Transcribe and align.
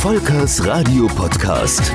Volkers 0.00 0.66
Radio 0.66 1.06
Podcast. 1.08 1.94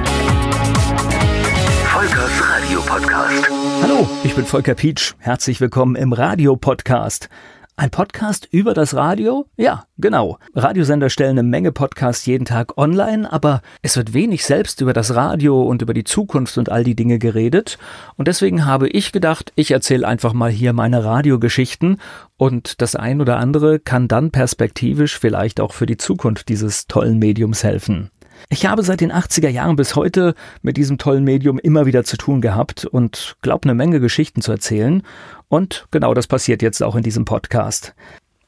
Volkers 1.85 2.49
Radio 2.51 2.79
Podcast. 2.81 3.49
Hallo, 3.81 4.07
ich 4.23 4.35
bin 4.35 4.45
Volker 4.45 4.75
Pietsch. 4.75 5.15
Herzlich 5.17 5.59
willkommen 5.59 5.95
im 5.95 6.13
Radio 6.13 6.55
Podcast. 6.55 7.29
Ein 7.77 7.89
Podcast 7.89 8.47
über 8.51 8.73
das 8.73 8.95
Radio? 8.95 9.47
Ja, 9.57 9.83
genau. 9.97 10.37
Radiosender 10.53 11.09
stellen 11.09 11.31
eine 11.31 11.43
Menge 11.43 11.73
Podcasts 11.73 12.25
jeden 12.25 12.45
Tag 12.45 12.77
online, 12.77 13.29
aber 13.29 13.61
es 13.81 13.97
wird 13.97 14.13
wenig 14.13 14.45
selbst 14.45 14.79
über 14.79 14.93
das 14.93 15.13
Radio 15.13 15.61
und 15.61 15.81
über 15.81 15.93
die 15.93 16.05
Zukunft 16.05 16.57
und 16.57 16.69
all 16.69 16.85
die 16.85 16.95
Dinge 16.95 17.19
geredet. 17.19 17.77
Und 18.15 18.29
deswegen 18.29 18.65
habe 18.65 18.87
ich 18.87 19.11
gedacht, 19.11 19.51
ich 19.55 19.71
erzähle 19.71 20.07
einfach 20.07 20.31
mal 20.31 20.49
hier 20.49 20.71
meine 20.71 21.03
Radiogeschichten 21.03 21.99
und 22.37 22.81
das 22.81 22.95
ein 22.95 23.19
oder 23.19 23.39
andere 23.39 23.79
kann 23.79 24.07
dann 24.07 24.31
perspektivisch 24.31 25.19
vielleicht 25.19 25.59
auch 25.59 25.73
für 25.73 25.85
die 25.85 25.97
Zukunft 25.97 26.47
dieses 26.47 26.87
tollen 26.87 27.19
Mediums 27.19 27.65
helfen. 27.65 28.09
Ich 28.49 28.65
habe 28.65 28.83
seit 28.83 29.01
den 29.01 29.11
80er 29.11 29.49
Jahren 29.49 29.75
bis 29.75 29.95
heute 29.95 30.35
mit 30.61 30.77
diesem 30.77 30.97
tollen 30.97 31.23
Medium 31.23 31.59
immer 31.59 31.85
wieder 31.85 32.03
zu 32.03 32.17
tun 32.17 32.41
gehabt 32.41 32.85
und 32.85 33.35
glaube 33.41 33.63
eine 33.63 33.73
Menge 33.73 33.99
Geschichten 33.99 34.41
zu 34.41 34.51
erzählen. 34.51 35.03
Und 35.47 35.87
genau 35.91 36.13
das 36.13 36.27
passiert 36.27 36.61
jetzt 36.61 36.83
auch 36.83 36.95
in 36.95 37.03
diesem 37.03 37.25
Podcast. 37.25 37.95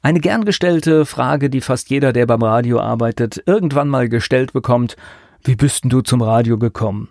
Eine 0.01 0.19
gern 0.19 0.45
gestellte 0.45 1.05
Frage, 1.05 1.49
die 1.49 1.61
fast 1.61 1.89
jeder, 1.89 2.13
der 2.13 2.25
beim 2.25 2.41
Radio 2.43 2.79
arbeitet, 2.79 3.43
irgendwann 3.45 3.89
mal 3.89 4.07
gestellt 4.07 4.53
bekommt, 4.53 4.95
wie 5.43 5.55
bist 5.55 5.83
denn 5.83 5.89
du 5.89 6.01
zum 6.01 6.21
Radio 6.21 6.57
gekommen? 6.57 7.09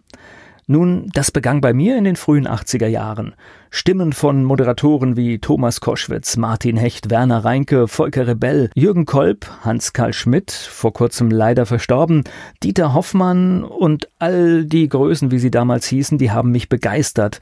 Nun, 0.69 1.09
das 1.15 1.31
begann 1.31 1.61
bei 1.61 1.73
mir 1.73 1.97
in 1.97 2.03
den 2.03 2.17
frühen 2.17 2.49
80er 2.49 2.89
Jahren. 2.89 3.35
Stimmen 3.71 4.13
von 4.13 4.43
Moderatoren 4.43 5.17
wie 5.17 5.39
Thomas 5.39 5.81
Koschwitz, 5.81 6.37
Martin 6.37 6.77
Hecht, 6.77 7.09
Werner 7.09 7.45
Reinke, 7.45 7.87
Volker 7.87 8.27
Rebell, 8.27 8.71
Jürgen 8.75 9.07
Kolb, 9.07 9.47
Hans-Karl 9.65 10.13
Schmidt, 10.13 10.51
vor 10.51 10.93
kurzem 10.93 11.31
leider 11.31 11.67
verstorben, 11.67 12.25
Dieter 12.65 12.95
Hoffmann 12.95 13.63
und 13.63 14.09
all 14.19 14.65
die 14.65 14.89
Größen, 14.89 15.31
wie 15.31 15.39
sie 15.39 15.53
damals 15.53 15.87
hießen, 15.87 16.19
die 16.19 16.33
haben 16.33 16.51
mich 16.51 16.69
begeistert. 16.69 17.39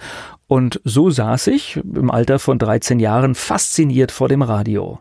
Und 0.47 0.83
so 0.84 1.09
saß 1.09 1.47
ich 1.47 1.77
im 1.77 2.11
Alter 2.11 2.38
von 2.38 2.59
13 2.59 3.00
Jahren 3.00 3.34
fasziniert 3.34 4.12
vor 4.12 4.28
dem 4.28 4.42
Radio. 4.42 5.00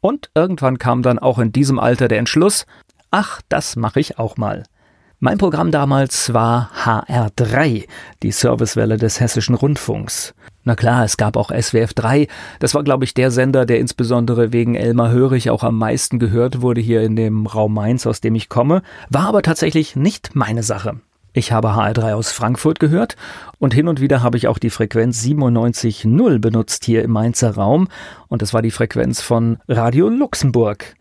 Und 0.00 0.30
irgendwann 0.34 0.78
kam 0.78 1.02
dann 1.02 1.20
auch 1.20 1.38
in 1.38 1.52
diesem 1.52 1.78
Alter 1.78 2.08
der 2.08 2.18
Entschluss, 2.18 2.66
ach, 3.12 3.40
das 3.48 3.76
mache 3.76 4.00
ich 4.00 4.18
auch 4.18 4.36
mal. 4.36 4.64
Mein 5.24 5.38
Programm 5.38 5.70
damals 5.70 6.34
war 6.34 6.72
HR3, 6.84 7.86
die 8.24 8.32
Servicewelle 8.32 8.96
des 8.96 9.20
Hessischen 9.20 9.54
Rundfunks. 9.54 10.34
Na 10.64 10.74
klar, 10.74 11.04
es 11.04 11.16
gab 11.16 11.36
auch 11.36 11.52
SWF 11.52 11.94
3. 11.94 12.26
Das 12.58 12.74
war, 12.74 12.82
glaube 12.82 13.04
ich, 13.04 13.14
der 13.14 13.30
Sender, 13.30 13.64
der 13.64 13.78
insbesondere 13.78 14.52
wegen 14.52 14.74
Elmar 14.74 15.12
Hörig 15.12 15.48
auch 15.50 15.62
am 15.62 15.78
meisten 15.78 16.18
gehört 16.18 16.60
wurde 16.60 16.80
hier 16.80 17.02
in 17.02 17.14
dem 17.14 17.46
Raum 17.46 17.72
Mainz, 17.72 18.04
aus 18.04 18.20
dem 18.20 18.34
ich 18.34 18.48
komme. 18.48 18.82
War 19.10 19.28
aber 19.28 19.42
tatsächlich 19.42 19.94
nicht 19.94 20.34
meine 20.34 20.64
Sache. 20.64 20.96
Ich 21.34 21.52
habe 21.52 21.68
HR3 21.68 22.14
aus 22.14 22.32
Frankfurt 22.32 22.80
gehört 22.80 23.14
und 23.60 23.72
hin 23.72 23.86
und 23.86 24.00
wieder 24.00 24.24
habe 24.24 24.36
ich 24.36 24.48
auch 24.48 24.58
die 24.58 24.70
Frequenz 24.70 25.22
97.0 25.22 26.40
benutzt 26.40 26.84
hier 26.84 27.04
im 27.04 27.12
Mainzer 27.12 27.54
Raum 27.54 27.86
und 28.26 28.42
das 28.42 28.52
war 28.52 28.60
die 28.60 28.72
Frequenz 28.72 29.22
von 29.22 29.58
Radio 29.68 30.08
Luxemburg. 30.08 30.96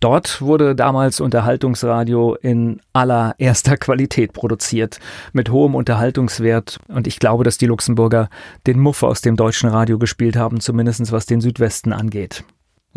Dort 0.00 0.42
wurde 0.42 0.74
damals 0.74 1.20
Unterhaltungsradio 1.20 2.34
in 2.34 2.80
allererster 2.92 3.76
Qualität 3.76 4.32
produziert, 4.32 4.98
mit 5.32 5.50
hohem 5.50 5.74
Unterhaltungswert. 5.74 6.78
Und 6.88 7.06
ich 7.06 7.18
glaube, 7.18 7.44
dass 7.44 7.58
die 7.58 7.66
Luxemburger 7.66 8.28
den 8.66 8.78
Muff 8.78 9.02
aus 9.02 9.20
dem 9.20 9.36
deutschen 9.36 9.70
Radio 9.70 9.98
gespielt 9.98 10.36
haben, 10.36 10.60
zumindest 10.60 11.12
was 11.12 11.26
den 11.26 11.40
Südwesten 11.40 11.92
angeht. 11.92 12.44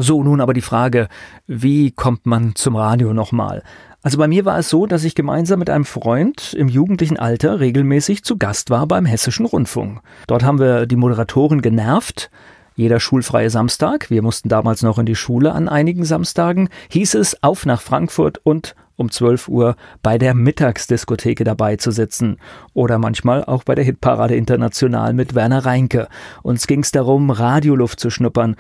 So, 0.02 0.23
nun 0.23 0.39
aber 0.39 0.53
die 0.53 0.61
Frage, 0.61 1.09
wie 1.45 1.92
kommt 1.92 2.25
man 2.25 2.55
zum 2.55 2.77
Radio 2.77 3.14
nochmal? 3.14 3.64
Also 4.02 4.17
bei 4.17 4.30
mir 4.30 4.45
war 4.45 4.58
es 4.58 4.70
so, 4.70 4.86
dass 4.86 5.03
ich 5.03 5.14
gemeinsam 5.14 5.59
mit 5.59 5.70
einem 5.70 5.83
Freund 5.83 6.53
im 6.53 6.70
jugendlichen 6.70 7.17
Alter 7.17 7.59
regelmäßig 7.59 8.23
zu 8.23 8.38
Gast 8.38 8.70
war 8.70 8.88
beim 8.88 9.05
Hessischen 9.05 9.45
Rundfunk. 9.45 10.00
Dort 10.27 10.44
haben 10.44 10.60
wir 10.60 10.86
die 10.86 10.95
Moderatoren 10.95 11.61
genervt, 11.61 12.31
jeder 12.80 13.00
schulfreie 13.00 13.50
Samstag, 13.50 14.10
wir 14.10 14.22
mussten 14.22 14.50
damals 14.50 14.82
noch 14.82 15.00
in 15.00 15.06
die 15.06 15.16
Schule 15.16 15.54
an 15.54 15.67
einigen 15.70 16.06
Samstagen, 16.06 16.70
hieß 16.90 17.16
es 17.16 17.44
auf 17.44 17.66
nach 17.66 17.82
Frankfurt 17.82 18.40
und 18.44 18.76
um 18.95 19.10
12 19.10 19.48
Uhr 19.48 19.76
bei 20.04 20.17
der 20.17 20.34
Mittagsdiskotheke 20.34 21.45
dabei 21.45 21.78
zu 21.78 21.92
sitzen 21.92 22.38
oder 22.73 22.98
manchmal 22.98 23.45
auch 23.45 23.64
bei 23.64 23.73
der 23.73 23.86
Hitparade 23.86 24.36
International 24.36 25.14
mit 25.14 25.36
Werner 25.36 25.66
Reinke. 25.66 26.10
Uns 26.44 26.67
ging 26.67 26.82
es 26.82 26.92
darum, 26.92 27.30
Radioluft 27.30 28.00
zu 28.00 28.10
schnuppern 28.10 28.58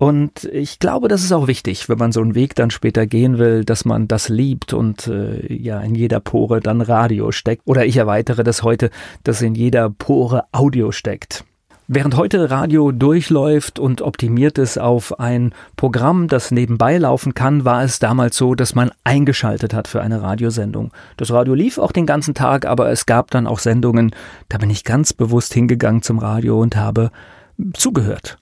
und 0.00 0.44
ich 0.44 0.78
glaube, 0.78 1.08
das 1.08 1.22
ist 1.22 1.30
auch 1.30 1.46
wichtig, 1.46 1.90
wenn 1.90 1.98
man 1.98 2.10
so 2.10 2.22
einen 2.22 2.34
Weg 2.34 2.54
dann 2.54 2.70
später 2.70 3.06
gehen 3.06 3.36
will, 3.36 3.66
dass 3.66 3.84
man 3.84 4.08
das 4.08 4.30
liebt 4.30 4.72
und 4.72 5.06
äh, 5.08 5.52
ja 5.52 5.78
in 5.82 5.94
jeder 5.94 6.20
Pore 6.20 6.60
dann 6.60 6.80
Radio 6.80 7.32
steckt. 7.32 7.60
Oder 7.66 7.84
ich 7.84 7.98
erweitere 7.98 8.42
das 8.42 8.62
heute, 8.62 8.88
dass 9.24 9.42
in 9.42 9.54
jeder 9.54 9.90
Pore 9.90 10.44
Audio 10.52 10.90
steckt. 10.90 11.44
Während 11.92 12.16
heute 12.16 12.52
Radio 12.52 12.92
durchläuft 12.92 13.80
und 13.80 14.00
optimiert 14.00 14.58
ist 14.58 14.78
auf 14.78 15.18
ein 15.18 15.52
Programm, 15.74 16.28
das 16.28 16.52
nebenbei 16.52 16.98
laufen 16.98 17.34
kann, 17.34 17.64
war 17.64 17.82
es 17.82 17.98
damals 17.98 18.36
so, 18.36 18.54
dass 18.54 18.76
man 18.76 18.92
eingeschaltet 19.02 19.74
hat 19.74 19.88
für 19.88 20.00
eine 20.00 20.22
Radiosendung. 20.22 20.92
Das 21.16 21.32
Radio 21.32 21.52
lief 21.54 21.78
auch 21.78 21.90
den 21.90 22.06
ganzen 22.06 22.32
Tag, 22.32 22.64
aber 22.64 22.92
es 22.92 23.06
gab 23.06 23.32
dann 23.32 23.48
auch 23.48 23.58
Sendungen, 23.58 24.14
da 24.48 24.58
bin 24.58 24.70
ich 24.70 24.84
ganz 24.84 25.12
bewusst 25.12 25.52
hingegangen 25.52 26.00
zum 26.00 26.20
Radio 26.20 26.60
und 26.60 26.76
habe 26.76 27.10
zugehört 27.74 28.38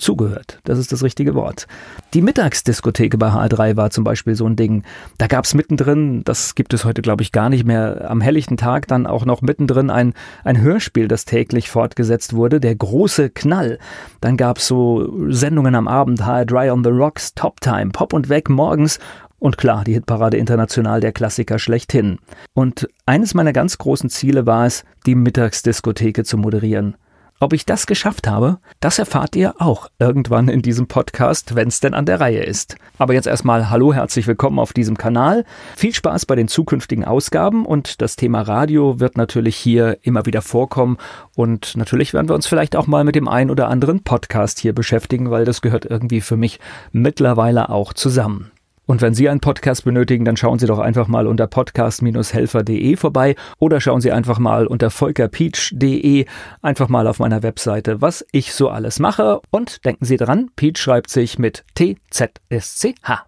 zugehört. 0.00 0.58
Das 0.64 0.78
ist 0.78 0.92
das 0.92 1.02
richtige 1.02 1.34
Wort. 1.34 1.66
Die 2.14 2.22
Mittagsdiskotheke 2.22 3.18
bei 3.18 3.28
H3 3.28 3.76
war 3.76 3.90
zum 3.90 4.04
Beispiel 4.04 4.34
so 4.34 4.46
ein 4.46 4.56
Ding. 4.56 4.82
Da 5.18 5.26
gab 5.26 5.44
es 5.44 5.54
mittendrin, 5.54 6.22
das 6.24 6.54
gibt 6.54 6.74
es 6.74 6.84
heute 6.84 7.02
glaube 7.02 7.22
ich 7.22 7.32
gar 7.32 7.48
nicht 7.48 7.64
mehr, 7.64 8.10
am 8.10 8.20
helllichten 8.20 8.56
Tag 8.56 8.88
dann 8.88 9.06
auch 9.06 9.24
noch 9.24 9.42
mittendrin 9.42 9.90
ein, 9.90 10.14
ein 10.44 10.60
Hörspiel, 10.60 11.08
das 11.08 11.24
täglich 11.24 11.70
fortgesetzt 11.70 12.34
wurde, 12.34 12.60
der 12.60 12.74
große 12.74 13.30
Knall. 13.30 13.78
Dann 14.20 14.36
gab 14.36 14.58
es 14.58 14.66
so 14.66 15.12
Sendungen 15.28 15.74
am 15.74 15.88
Abend, 15.88 16.22
HR3 16.22 16.72
on 16.72 16.84
the 16.84 16.90
Rocks, 16.90 17.34
Top 17.34 17.60
Time, 17.60 17.90
Pop 17.90 18.12
und 18.12 18.28
Weg 18.28 18.48
morgens 18.48 18.98
und 19.40 19.56
klar, 19.56 19.84
die 19.84 19.94
Hitparade 19.94 20.36
International, 20.36 21.00
der 21.00 21.12
Klassiker 21.12 21.58
schlechthin. 21.58 22.18
Und 22.52 22.88
eines 23.06 23.34
meiner 23.34 23.54
ganz 23.54 23.78
großen 23.78 24.10
Ziele 24.10 24.46
war 24.46 24.66
es, 24.66 24.84
die 25.06 25.14
Mittagsdiskotheke 25.14 26.24
zu 26.24 26.36
moderieren. 26.36 26.96
Ob 27.42 27.54
ich 27.54 27.64
das 27.64 27.86
geschafft 27.86 28.28
habe, 28.28 28.58
das 28.80 28.98
erfahrt 28.98 29.34
ihr 29.34 29.54
auch 29.62 29.88
irgendwann 29.98 30.48
in 30.48 30.60
diesem 30.60 30.88
Podcast, 30.88 31.54
wenn 31.54 31.68
es 31.68 31.80
denn 31.80 31.94
an 31.94 32.04
der 32.04 32.20
Reihe 32.20 32.42
ist. 32.42 32.76
Aber 32.98 33.14
jetzt 33.14 33.26
erstmal 33.26 33.70
hallo, 33.70 33.94
herzlich 33.94 34.26
willkommen 34.26 34.58
auf 34.58 34.74
diesem 34.74 34.98
Kanal. 34.98 35.46
Viel 35.74 35.94
Spaß 35.94 36.26
bei 36.26 36.36
den 36.36 36.48
zukünftigen 36.48 37.06
Ausgaben 37.06 37.64
und 37.64 38.02
das 38.02 38.16
Thema 38.16 38.42
Radio 38.42 39.00
wird 39.00 39.16
natürlich 39.16 39.56
hier 39.56 39.96
immer 40.02 40.26
wieder 40.26 40.42
vorkommen 40.42 40.98
und 41.34 41.78
natürlich 41.78 42.12
werden 42.12 42.28
wir 42.28 42.34
uns 42.34 42.46
vielleicht 42.46 42.76
auch 42.76 42.86
mal 42.86 43.04
mit 43.04 43.14
dem 43.14 43.26
ein 43.26 43.50
oder 43.50 43.68
anderen 43.68 44.02
Podcast 44.02 44.58
hier 44.58 44.74
beschäftigen, 44.74 45.30
weil 45.30 45.46
das 45.46 45.62
gehört 45.62 45.86
irgendwie 45.86 46.20
für 46.20 46.36
mich 46.36 46.60
mittlerweile 46.92 47.70
auch 47.70 47.94
zusammen. 47.94 48.50
Und 48.90 49.02
wenn 49.02 49.14
Sie 49.14 49.28
einen 49.28 49.38
Podcast 49.38 49.84
benötigen, 49.84 50.24
dann 50.24 50.36
schauen 50.36 50.58
Sie 50.58 50.66
doch 50.66 50.80
einfach 50.80 51.06
mal 51.06 51.28
unter 51.28 51.46
podcast-helfer.de 51.46 52.96
vorbei 52.96 53.36
oder 53.60 53.80
schauen 53.80 54.00
Sie 54.00 54.10
einfach 54.10 54.40
mal 54.40 54.66
unter 54.66 54.90
volkerpeach.de 54.90 56.26
einfach 56.60 56.88
mal 56.88 57.06
auf 57.06 57.20
meiner 57.20 57.44
Webseite, 57.44 58.00
was 58.00 58.26
ich 58.32 58.52
so 58.52 58.68
alles 58.68 58.98
mache. 58.98 59.42
Und 59.50 59.84
denken 59.84 60.04
Sie 60.04 60.16
dran, 60.16 60.50
Peach 60.56 60.78
schreibt 60.78 61.08
sich 61.08 61.38
mit 61.38 61.64
T-Z-S-C-H. 61.76 63.26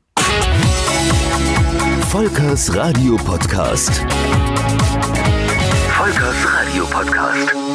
Volkers 2.08 2.74
Radio 2.74 3.14
Podcast. 3.14 4.04
Volkers 5.90 6.46
Radio 6.58 6.84
Podcast. 6.86 7.71